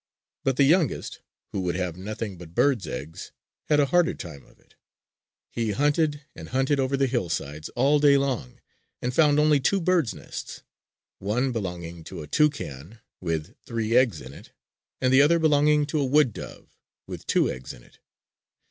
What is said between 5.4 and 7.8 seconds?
He hunted and hunted over the hillsides